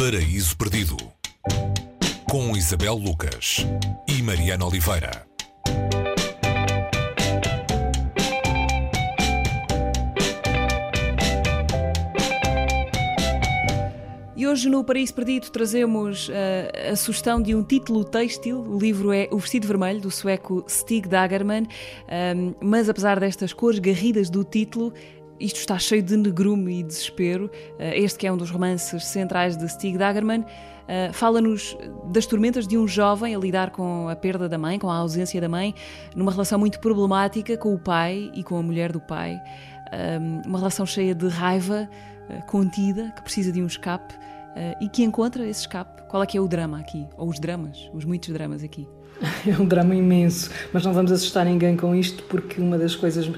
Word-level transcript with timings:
Paraíso 0.00 0.56
Perdido 0.56 0.96
com 2.24 2.56
Isabel 2.56 2.94
Lucas 2.94 3.66
e 4.08 4.22
Mariana 4.22 4.64
Oliveira. 4.64 5.26
E 14.34 14.46
hoje 14.46 14.70
no 14.70 14.82
Paraíso 14.82 15.12
Perdido 15.12 15.50
trazemos 15.50 16.30
uh, 16.30 16.32
a 16.92 16.96
sugestão 16.96 17.42
de 17.42 17.54
um 17.54 17.62
título 17.62 18.02
têxtil. 18.02 18.58
O 18.58 18.78
livro 18.78 19.12
é 19.12 19.28
O 19.30 19.36
Vestido 19.36 19.66
Vermelho, 19.66 20.00
do 20.00 20.10
sueco 20.10 20.64
Stig 20.66 21.06
Dagerman. 21.06 21.66
Um, 22.34 22.54
mas 22.58 22.88
apesar 22.88 23.20
destas 23.20 23.52
cores 23.52 23.78
garridas 23.78 24.30
do 24.30 24.44
título, 24.44 24.94
isto 25.40 25.56
está 25.56 25.78
cheio 25.78 26.02
de 26.02 26.16
negrume 26.16 26.80
e 26.80 26.82
desespero. 26.82 27.46
Uh, 27.46 27.94
este 27.94 28.18
que 28.18 28.26
é 28.26 28.32
um 28.32 28.36
dos 28.36 28.50
romances 28.50 29.04
centrais 29.06 29.56
de 29.56 29.66
Stig 29.68 29.96
Dagerman. 29.96 30.40
Uh, 30.40 31.12
Fala-nos 31.12 31.76
das 32.12 32.26
tormentas 32.26 32.66
de 32.68 32.76
um 32.76 32.86
jovem 32.86 33.34
a 33.34 33.38
lidar 33.38 33.70
com 33.70 34.08
a 34.08 34.14
perda 34.14 34.48
da 34.48 34.58
mãe, 34.58 34.78
com 34.78 34.90
a 34.90 34.96
ausência 34.96 35.40
da 35.40 35.48
mãe, 35.48 35.74
numa 36.14 36.30
relação 36.30 36.58
muito 36.58 36.78
problemática 36.80 37.56
com 37.56 37.74
o 37.74 37.78
pai 37.78 38.30
e 38.34 38.44
com 38.44 38.56
a 38.58 38.62
mulher 38.62 38.92
do 38.92 39.00
pai. 39.00 39.40
uma 40.46 40.58
relação 40.58 40.84
cheia 40.84 41.14
de 41.14 41.28
raiva, 41.28 41.88
contida, 42.46 43.12
que 43.16 43.22
precisa 43.22 43.50
de 43.50 43.62
um 43.62 43.66
escape. 43.66 44.14
E 44.80 44.88
que 44.88 45.04
encontra 45.04 45.46
esse 45.46 45.60
escape. 45.60 46.02
Qual 46.08 46.22
é 46.22 46.26
que 46.26 46.36
é 46.36 46.40
o 46.40 46.48
drama 46.48 46.80
aqui? 46.80 47.06
Ou 47.16 47.28
os 47.28 47.38
dramas? 47.38 47.88
Os 47.94 48.04
muitos 48.04 48.28
dramas 48.30 48.64
aqui? 48.64 48.86
É 49.46 49.60
um 49.60 49.64
drama 49.64 49.94
imenso, 49.94 50.50
mas 50.72 50.84
não 50.84 50.92
vamos 50.92 51.12
assustar 51.12 51.44
ninguém 51.44 51.76
com 51.76 51.94
isto, 51.94 52.22
porque 52.24 52.60
uma 52.60 52.78
das 52.78 52.94
coisas 52.94 53.26
uh, 53.26 53.34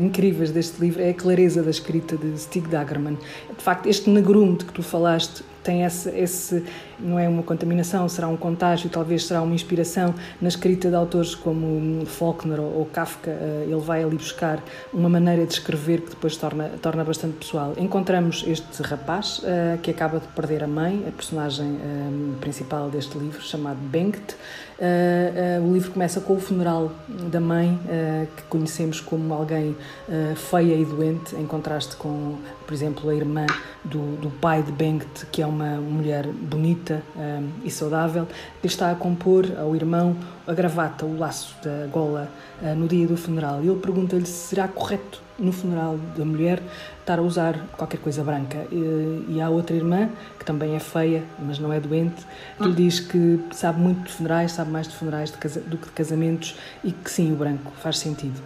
incríveis 0.00 0.50
deste 0.50 0.80
livro 0.80 1.02
é 1.02 1.10
a 1.10 1.14
clareza 1.14 1.62
da 1.62 1.70
escrita 1.70 2.16
de 2.16 2.38
Stig 2.38 2.68
Dagerman. 2.68 3.16
De 3.56 3.62
facto, 3.62 3.88
este 3.88 4.10
negrume 4.10 4.56
de 4.58 4.64
que 4.64 4.72
tu 4.72 4.82
falaste 4.82 5.44
tem 5.62 5.84
esse, 5.84 6.08
esse, 6.10 6.64
não 6.98 7.18
é 7.18 7.28
uma 7.28 7.42
contaminação, 7.42 8.08
será 8.08 8.28
um 8.28 8.36
contágio, 8.36 8.90
talvez 8.90 9.26
será 9.26 9.42
uma 9.42 9.54
inspiração 9.54 10.14
na 10.40 10.48
escrita 10.48 10.88
de 10.88 10.94
autores 10.94 11.34
como 11.34 12.04
Faulkner 12.06 12.60
ou 12.60 12.84
Kafka. 12.86 13.30
Eh, 13.30 13.66
ele 13.68 13.80
vai 13.80 14.02
ali 14.02 14.16
buscar 14.16 14.62
uma 14.92 15.08
maneira 15.08 15.46
de 15.46 15.52
escrever 15.52 16.00
que 16.00 16.10
depois 16.10 16.36
torna, 16.36 16.70
torna 16.80 17.04
bastante 17.04 17.36
pessoal. 17.36 17.74
Encontramos 17.76 18.44
este 18.46 18.82
rapaz 18.82 19.38
uh, 19.38 19.78
que 19.78 19.90
acaba 19.90 20.18
de 20.18 20.26
perder 20.28 20.64
a 20.64 20.66
mãe, 20.66 21.04
a 21.06 21.10
personagem 21.10 21.66
um, 21.66 22.34
eh, 22.34 22.40
principal 22.40 22.90
deste 22.90 23.16
livro, 23.18 23.40
chamado 23.42 23.78
Bengt. 23.78 24.36
O 25.64 25.72
livro 25.72 25.92
começa 25.92 26.20
com 26.20 26.34
o 26.34 26.40
funeral 26.40 26.90
da 27.30 27.38
mãe, 27.38 27.78
que 28.36 28.42
conhecemos 28.44 29.00
como 29.00 29.32
alguém 29.32 29.76
feia 30.34 30.74
e 30.74 30.84
doente, 30.84 31.36
em 31.36 31.46
contraste 31.46 31.94
com, 31.94 32.38
por 32.66 32.74
exemplo, 32.74 33.08
a 33.08 33.14
irmã 33.14 33.46
do, 33.84 34.16
do 34.16 34.28
pai 34.28 34.60
de 34.60 34.72
Bengt, 34.72 35.26
que 35.30 35.40
é 35.40 35.46
uma 35.52 35.76
mulher 35.76 36.26
bonita 36.26 37.02
um, 37.16 37.50
e 37.64 37.70
saudável, 37.70 38.22
ele 38.22 38.72
está 38.72 38.90
a 38.90 38.94
compor 38.94 39.46
ao 39.58 39.76
irmão 39.76 40.16
a 40.46 40.52
gravata, 40.52 41.04
o 41.04 41.18
laço 41.18 41.54
da 41.62 41.86
gola 41.86 42.28
uh, 42.60 42.74
no 42.74 42.88
dia 42.88 43.06
do 43.06 43.16
funeral. 43.16 43.62
E 43.62 43.68
ele 43.68 43.78
pergunta-lhe 43.78 44.26
se 44.26 44.48
será 44.48 44.66
correto 44.66 45.20
no 45.38 45.52
funeral 45.52 45.98
da 46.16 46.24
mulher 46.24 46.62
estar 47.00 47.18
a 47.18 47.22
usar 47.22 47.66
qualquer 47.76 47.98
coisa 47.98 48.22
branca. 48.22 48.66
E, 48.70 49.26
e 49.28 49.40
há 49.40 49.48
outra 49.50 49.74
irmã, 49.74 50.08
que 50.38 50.44
também 50.44 50.74
é 50.74 50.78
feia, 50.78 51.22
mas 51.38 51.58
não 51.58 51.72
é 51.72 51.80
doente, 51.80 52.24
que 52.56 52.64
lhe 52.64 52.74
diz 52.74 53.00
que 53.00 53.40
sabe 53.52 53.80
muito 53.80 54.06
de 54.06 54.12
funerais, 54.12 54.52
sabe 54.52 54.70
mais 54.70 54.88
de 54.88 54.94
funerais 54.94 55.30
do 55.30 55.38
que 55.38 55.48
de 55.48 55.92
casamentos 55.94 56.56
e 56.84 56.92
que 56.92 57.10
sim, 57.10 57.32
o 57.32 57.36
branco 57.36 57.72
faz 57.82 57.98
sentido. 57.98 58.40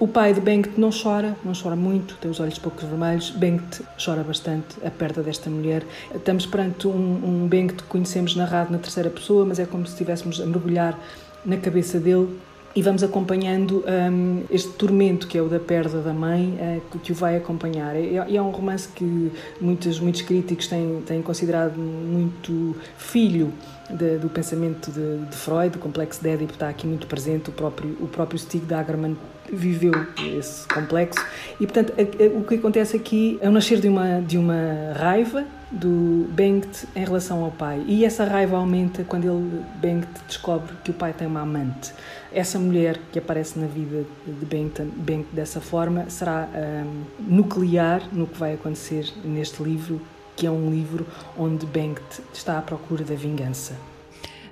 O 0.00 0.08
pai 0.08 0.32
de 0.32 0.40
Bengt 0.40 0.80
não 0.80 0.88
chora, 0.90 1.36
não 1.44 1.52
chora 1.52 1.76
muito, 1.76 2.16
tem 2.22 2.30
os 2.30 2.40
olhos 2.40 2.58
poucos 2.58 2.84
vermelhos. 2.84 3.28
Bengt 3.28 3.82
chora 4.02 4.22
bastante 4.22 4.78
a 4.82 4.90
perda 4.90 5.22
desta 5.22 5.50
mulher. 5.50 5.84
Estamos 6.14 6.46
perante 6.46 6.88
um, 6.88 6.92
um 7.22 7.46
Bengt 7.46 7.74
que 7.74 7.82
conhecemos 7.82 8.34
narrado 8.34 8.72
na 8.72 8.78
terceira 8.78 9.10
pessoa, 9.10 9.44
mas 9.44 9.58
é 9.58 9.66
como 9.66 9.84
se 9.84 9.92
estivéssemos 9.92 10.40
a 10.40 10.46
mergulhar 10.46 10.98
na 11.44 11.58
cabeça 11.58 12.00
dele 12.00 12.34
e 12.74 12.80
vamos 12.80 13.02
acompanhando 13.02 13.84
um, 13.86 14.44
este 14.48 14.70
tormento 14.70 15.26
que 15.26 15.36
é 15.36 15.42
o 15.42 15.48
da 15.48 15.58
perda 15.58 16.00
da 16.00 16.14
mãe, 16.14 16.56
uh, 16.92 16.98
que 16.98 17.12
o 17.12 17.14
vai 17.14 17.36
acompanhar. 17.36 17.94
E 17.94 18.16
é, 18.16 18.36
é, 18.36 18.40
um 18.40 18.50
romance 18.50 18.88
que 18.88 19.30
muitos, 19.60 20.00
muitos 20.00 20.22
críticos 20.22 20.66
têm, 20.66 21.02
têm 21.04 21.20
considerado 21.20 21.76
muito 21.76 22.74
filho 22.96 23.52
de, 23.90 24.16
do 24.16 24.30
pensamento 24.30 24.90
de, 24.90 25.26
de 25.26 25.36
Freud, 25.36 25.76
o 25.76 25.78
complexo 25.78 26.22
de 26.22 26.30
Édipo 26.30 26.52
está 26.52 26.70
aqui 26.70 26.86
muito 26.86 27.06
presente, 27.06 27.50
o 27.50 27.52
próprio, 27.52 27.96
o 28.00 28.06
próprio 28.06 28.38
Stig 28.38 28.64
Dagerman 28.64 29.16
viveu 29.52 29.92
esse 30.36 30.66
complexo 30.68 31.24
e, 31.60 31.66
portanto, 31.66 31.92
a, 31.96 32.02
a, 32.02 32.38
o 32.38 32.44
que 32.44 32.54
acontece 32.54 32.96
aqui 32.96 33.38
é 33.40 33.48
o 33.48 33.52
nascer 33.52 33.80
de 33.80 33.88
uma, 33.88 34.20
de 34.20 34.38
uma 34.38 34.92
raiva 34.94 35.44
do 35.70 36.26
Bengt 36.30 36.86
em 36.96 37.04
relação 37.04 37.44
ao 37.44 37.50
pai 37.50 37.84
e 37.86 38.04
essa 38.04 38.24
raiva 38.24 38.56
aumenta 38.56 39.04
quando 39.04 39.24
ele, 39.24 39.62
Bengt, 39.80 40.08
descobre 40.26 40.72
que 40.82 40.90
o 40.90 40.94
pai 40.94 41.12
tem 41.12 41.26
uma 41.26 41.40
amante. 41.40 41.92
Essa 42.32 42.58
mulher 42.58 42.98
que 43.12 43.18
aparece 43.18 43.58
na 43.58 43.66
vida 43.66 44.04
de 44.26 44.46
Bengt, 44.46 44.82
Bengt 44.82 45.28
dessa 45.32 45.60
forma 45.60 46.08
será 46.08 46.48
um, 46.54 47.02
nuclear 47.18 48.02
no 48.12 48.26
que 48.26 48.38
vai 48.38 48.54
acontecer 48.54 49.12
neste 49.24 49.62
livro 49.62 50.00
que 50.36 50.46
é 50.46 50.50
um 50.50 50.70
livro 50.70 51.06
onde 51.36 51.66
Bengt 51.66 52.22
está 52.32 52.56
à 52.58 52.62
procura 52.62 53.04
da 53.04 53.14
vingança. 53.14 53.89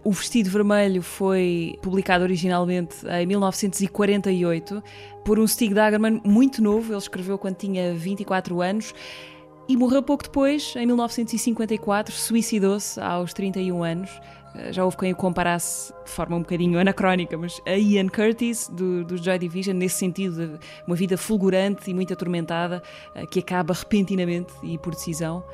O 0.05 0.13
Vestido 0.13 0.51
Vermelho 0.51 1.03
foi 1.03 1.79
publicado 1.83 2.25
originalmente 2.25 2.97
em 3.07 3.27
1948 3.27 4.83
por 5.25 5.39
um 5.39 5.47
Stig 5.47 5.75
Dagerman 5.75 6.21
muito 6.25 6.63
novo, 6.63 6.93
ele 6.93 6.99
escreveu 6.99 7.37
quando 7.37 7.57
tinha 7.57 7.93
24 7.95 8.61
anos 8.61 8.95
e 9.69 9.77
morreu 9.77 10.03
pouco 10.03 10.25
depois, 10.25 10.75
em 10.77 10.87
1954, 10.87 12.15
suicidou-se 12.15 12.99
aos 12.99 13.35
31 13.35 13.85
anos. 13.85 14.11
Eh, 14.55 14.73
já 14.73 14.83
houve 14.83 14.97
quem 14.97 15.13
o 15.13 15.17
comparasse 15.17 15.93
de 16.07 16.11
forma 16.11 16.37
um 16.37 16.41
bocadinho 16.41 16.79
anacrónica, 16.79 17.37
mas 17.37 17.61
a 17.67 17.73
Ian 17.77 18.09
Curtis, 18.09 18.69
do, 18.69 19.05
do 19.05 19.23
Joy 19.23 19.39
Division, 19.39 19.77
nesse 19.77 19.97
sentido, 19.97 20.59
uma 20.87 20.97
vida 20.97 21.19
fulgurante 21.19 21.91
e 21.91 21.95
muito 21.95 22.15
atormentada, 22.15 22.83
eh, 23.15 23.27
que 23.27 23.41
acaba 23.41 23.75
repentinamente 23.75 24.55
e 24.63 24.79
por 24.79 24.95
decisão. 24.95 25.45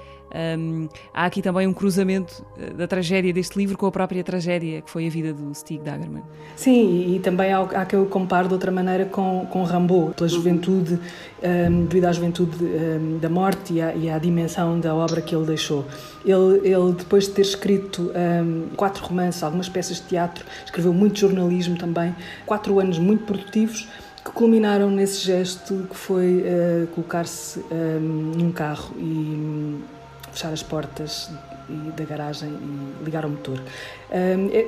Um, 0.58 0.88
há 1.12 1.26
aqui 1.26 1.40
também 1.40 1.64
um 1.64 1.72
cruzamento 1.72 2.44
eh, 2.58 2.70
da 2.70 2.88
tragédia 2.88 3.32
deste 3.32 3.56
livro 3.56 3.78
com 3.78 3.86
a 3.86 3.92
própria 3.92 4.24
tragédia 4.24 4.82
que 4.82 4.90
foi 4.90 5.06
a 5.06 5.10
vida 5.10 5.32
do 5.32 5.54
Stig 5.54 5.80
Dagerman. 5.80 6.24
Sim, 6.56 7.14
e, 7.14 7.20
também 7.20 7.52
há, 7.52 7.60
há 7.60 7.86
que 7.86 7.94
eu 7.94 8.04
comparo 8.06 8.48
de 8.48 8.54
outra 8.54 8.72
maneira 8.72 9.04
com, 9.04 9.46
com 9.48 9.62
Rambo, 9.62 10.12
pela 10.16 10.28
juventude, 10.28 10.98
um, 11.40 11.84
devido 11.84 12.06
à 12.06 12.12
juventude 12.12 12.56
um, 12.64 13.18
da 13.18 13.28
morte 13.28 13.74
e 13.74 13.80
à, 13.80 13.94
e 13.94 14.10
à, 14.10 14.18
dimensão 14.18 14.80
da 14.80 14.92
obra 14.92 15.22
que 15.22 15.36
ele 15.36 15.46
deixou. 15.46 15.84
Ele, 16.24 16.68
ele 16.68 16.92
depois 16.98 17.28
de 17.28 17.30
ter 17.30 17.42
escrito 17.42 18.10
quatro 18.76 19.04
romances, 19.04 19.42
algumas 19.42 19.68
peças 19.68 19.98
de 19.98 20.02
teatro, 20.04 20.44
escreveu 20.64 20.92
muito 20.92 21.20
jornalismo 21.20 21.76
também, 21.76 22.14
quatro 22.44 22.80
anos 22.80 22.98
muito 22.98 23.24
produtivos 23.24 23.86
que 24.24 24.32
culminaram 24.32 24.90
nesse 24.90 25.22
gesto 25.22 25.86
que 25.88 25.96
foi 25.96 26.42
uh, 26.42 26.86
colocar-se 26.88 27.60
um, 27.70 28.32
num 28.34 28.50
carro 28.50 28.94
e 28.96 29.78
fechar 30.34 30.52
as 30.52 30.62
portas 30.62 31.30
da 31.96 32.04
garagem 32.04 32.50
e 32.50 33.04
ligar 33.04 33.24
o 33.24 33.30
motor. 33.30 33.58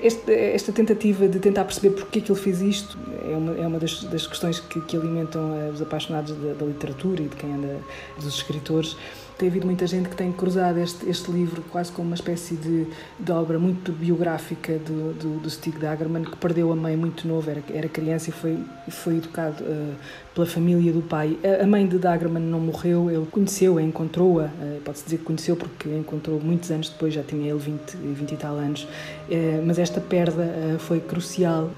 Este, 0.02 0.32
esta 0.32 0.72
tentativa 0.72 1.28
de 1.28 1.38
tentar 1.38 1.64
perceber 1.64 1.90
porque 1.90 2.20
é 2.20 2.22
que 2.22 2.32
ele 2.32 2.40
fez 2.40 2.62
isto 2.62 2.98
é 3.22 3.36
uma, 3.36 3.52
é 3.58 3.66
uma 3.66 3.78
das, 3.78 4.04
das 4.04 4.26
questões 4.26 4.60
que, 4.60 4.80
que 4.80 4.96
alimentam 4.96 5.70
os 5.70 5.82
apaixonados 5.82 6.34
da, 6.36 6.54
da 6.54 6.64
literatura 6.64 7.22
e 7.22 7.28
de 7.28 7.36
quem 7.36 7.52
anda, 7.52 7.80
dos 8.16 8.34
escritores 8.34 8.96
tem 9.38 9.48
havido 9.48 9.66
muita 9.66 9.86
gente 9.86 10.08
que 10.08 10.16
tem 10.16 10.32
cruzado 10.32 10.78
este, 10.78 11.08
este 11.08 11.30
livro 11.30 11.62
quase 11.70 11.92
como 11.92 12.08
uma 12.08 12.14
espécie 12.14 12.56
de, 12.56 12.86
de 13.20 13.32
obra 13.32 13.58
muito 13.58 13.92
biográfica 13.92 14.78
do, 14.78 15.12
do, 15.12 15.40
do 15.40 15.50
Stig 15.50 15.78
Dagerman, 15.78 16.24
que 16.24 16.36
perdeu 16.36 16.72
a 16.72 16.76
mãe 16.76 16.96
muito 16.96 17.28
novo, 17.28 17.50
era, 17.50 17.62
era 17.70 17.88
criança 17.88 18.30
e 18.30 18.32
foi, 18.32 18.58
foi 18.88 19.16
educado 19.18 19.62
uh, 19.62 19.94
pela 20.34 20.46
família 20.46 20.90
do 20.90 21.02
pai. 21.02 21.38
A, 21.44 21.64
a, 21.64 21.66
mãe 21.66 21.86
de 21.86 21.98
Dagerman 21.98 22.42
não 22.42 22.60
morreu, 22.60 23.10
ele 23.10 23.26
conheceu-a, 23.26 23.82
encontrou-a, 23.82 24.44
uh, 24.44 24.80
pode-se 24.82 25.04
dizer 25.04 25.18
que 25.18 25.24
conheceu 25.24 25.54
porque 25.54 25.88
encontrou 25.90 26.40
muitos 26.40 26.70
anos 26.70 26.88
depois, 26.88 27.12
já 27.12 27.22
tinha 27.22 27.50
ele 27.50 27.58
20, 27.58 27.94
20 27.94 28.32
e 28.32 28.36
tal 28.36 28.56
anos, 28.56 28.84
uh, 28.84 29.62
mas 29.66 29.78
esta 29.78 30.00
perda 30.00 30.46
foi 30.78 31.00
crucial 31.00 31.70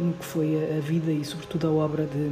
no 0.00 0.12
que 0.12 0.24
foi 0.24 0.56
a, 0.56 0.78
a 0.78 0.80
vida 0.80 1.10
e 1.10 1.24
sobretudo 1.24 1.66
a 1.66 1.70
obra 1.72 2.04
de, 2.04 2.30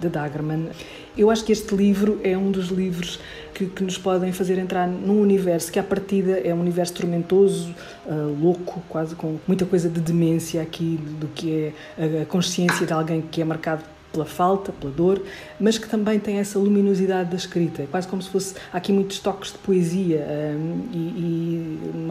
de 0.00 0.08
Dagerman. 0.08 0.68
Eu 1.16 1.30
acho 1.30 1.44
que 1.44 1.52
este 1.52 1.74
livro 1.74 2.20
é 2.24 2.36
um 2.36 2.50
dos 2.50 2.68
livros 2.68 3.20
que, 3.52 3.66
que, 3.66 3.82
nos 3.82 3.98
podem 3.98 4.32
fazer 4.32 4.58
entrar 4.58 4.86
num 4.86 5.20
universo 5.20 5.70
que, 5.70 5.78
à 5.78 5.82
partida, 5.82 6.40
é 6.42 6.54
um 6.54 6.60
universo 6.60 6.94
tormentoso, 6.94 7.74
uh, 8.06 8.36
louco, 8.40 8.82
quase 8.88 9.14
com 9.14 9.38
muita 9.46 9.66
coisa 9.66 9.88
de 9.88 10.00
demência 10.00 10.62
aqui, 10.62 10.98
do 11.18 11.28
que 11.28 11.72
é 11.98 12.22
a 12.22 12.24
consciência 12.24 12.86
de 12.86 12.92
alguém 12.92 13.20
que 13.20 13.42
é 13.42 13.44
marcado 13.44 13.82
pela 14.12 14.24
falta, 14.24 14.72
pela 14.72 14.92
dor, 14.92 15.22
mas 15.58 15.78
que 15.78 15.88
também 15.88 16.18
tem 16.18 16.38
essa 16.38 16.58
luminosidade 16.58 17.30
da 17.30 17.36
escrita, 17.36 17.86
quase 17.90 18.08
como 18.08 18.20
se 18.20 18.28
fosse 18.28 18.54
há 18.72 18.76
aqui 18.76 18.92
muitos 18.92 19.20
toques 19.20 19.52
de 19.52 19.58
poesia 19.58 20.26
um, 20.56 20.88
e, 20.92 20.96
e, 20.96 21.29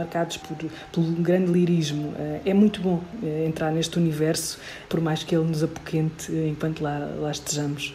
marcados 0.09 0.37
por, 0.37 0.57
por 0.91 1.01
um 1.01 1.21
grande 1.21 1.51
lirismo. 1.51 2.09
Uh, 2.09 2.41
é 2.43 2.53
muito 2.53 2.81
bom 2.81 3.01
uh, 3.21 3.47
entrar 3.47 3.71
neste 3.71 3.97
universo, 3.97 4.59
por 4.89 4.99
mais 4.99 5.23
que 5.23 5.35
ele 5.35 5.45
nos 5.45 5.63
apoquente 5.63 6.31
enquanto 6.31 6.81
lá, 6.81 6.97
lá 7.19 7.31
estejamos. 7.31 7.93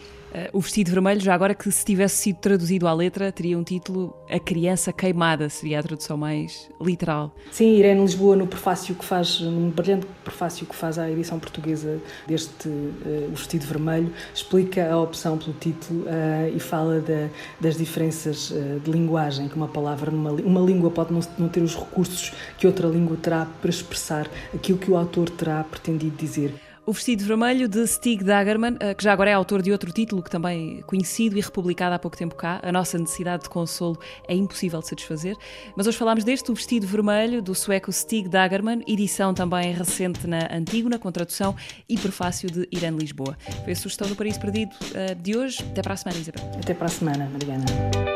O 0.53 0.59
vestido 0.59 0.91
vermelho, 0.91 1.21
já 1.21 1.33
agora 1.33 1.53
que 1.53 1.71
se 1.71 1.85
tivesse 1.85 2.17
sido 2.17 2.37
traduzido 2.37 2.87
à 2.87 2.93
letra, 2.93 3.31
teria 3.31 3.57
um 3.57 3.63
título 3.63 4.15
A 4.29 4.39
Criança 4.39 4.91
Queimada, 4.91 5.49
seria 5.49 5.79
a 5.79 5.83
tradução 5.83 6.17
mais 6.17 6.69
literal. 6.81 7.33
Sim, 7.51 7.77
Irene 7.77 8.01
Lisboa, 8.01 8.35
no 8.35 8.47
prefácio 8.47 8.95
que 8.95 9.05
faz, 9.05 9.39
num 9.41 9.69
brilhante 9.69 10.07
prefácio 10.23 10.65
que 10.65 10.75
faz 10.75 10.97
à 10.97 11.09
edição 11.09 11.39
portuguesa 11.39 11.99
deste 12.27 12.67
uh, 12.67 13.29
Vestido 13.31 13.65
Vermelho, 13.65 14.11
explica 14.33 14.91
a 14.91 14.99
opção 14.99 15.37
pelo 15.37 15.53
título 15.53 16.01
uh, 16.01 16.55
e 16.55 16.59
fala 16.59 16.99
da, 16.99 17.29
das 17.59 17.77
diferenças 17.77 18.51
uh, 18.51 18.79
de 18.79 18.91
linguagem 18.91 19.47
que 19.47 19.55
uma 19.55 19.67
palavra, 19.67 20.11
numa, 20.11 20.31
uma 20.31 20.61
língua 20.61 20.89
pode 20.89 21.13
não, 21.13 21.21
não 21.37 21.49
ter 21.49 21.61
os 21.61 21.75
recursos 21.75 22.33
que 22.57 22.67
outra 22.67 22.87
língua 22.87 23.17
terá 23.17 23.45
para 23.45 23.69
expressar 23.69 24.29
aquilo 24.53 24.77
que 24.77 24.89
o 24.91 24.97
autor 24.97 25.29
terá 25.29 25.63
pretendido 25.63 26.15
dizer. 26.17 26.53
O 26.87 26.93
Vestido 26.93 27.25
Vermelho, 27.25 27.67
de 27.67 27.87
Stig 27.87 28.23
Dagerman, 28.23 28.77
eh, 28.79 28.93
que 28.93 29.03
já 29.03 29.11
agora 29.11 29.31
é 29.31 29.33
autor 29.33 29.63
de 29.63 29.71
outro 29.71 29.91
título 29.91 30.21
que 30.21 30.29
também 30.29 30.81
conhecido 30.81 31.35
e 31.35 31.41
republicado 31.41 31.95
há 31.95 31.99
pouco 31.99 32.15
tempo 32.15 32.35
cá. 32.35 32.59
A 32.61 32.71
nossa 32.71 32.95
necessidade 32.99 33.43
de 33.43 33.49
consolo 33.49 33.97
é 34.27 34.35
impossível 34.35 34.79
de 34.81 34.89
satisfazer. 34.89 35.35
Mas 35.75 35.87
hoje 35.87 35.97
falámos 35.97 36.23
deste, 36.23 36.51
O 36.51 36.53
Vestido 36.53 36.85
Vermelho, 36.85 37.41
do 37.41 37.55
sueco 37.55 37.91
Stig 37.91 38.29
Dagerman, 38.29 38.83
edição 38.87 39.33
também 39.33 39.73
recente 39.73 40.27
na 40.27 40.47
Antígona, 40.51 40.99
com 40.99 41.11
tradução 41.11 41.55
e 41.89 41.97
prefácio 41.97 42.51
de 42.51 42.67
Irene 42.71 42.99
Lisboa. 42.99 43.35
Foi 43.63 43.73
a 43.73 43.75
sugestão 43.75 44.07
do 44.07 44.15
Paris 44.15 44.37
Perdido 44.37 44.75
eh, 44.93 45.15
de 45.15 45.35
hoje. 45.35 45.63
Até 45.71 45.81
para 45.81 45.95
a 45.95 45.97
semana, 45.97 46.19
Isabel. 46.19 46.51
Até 46.55 46.75
para 46.75 46.85
a 46.85 46.89
semana, 46.89 47.27
Mariana. 47.31 48.14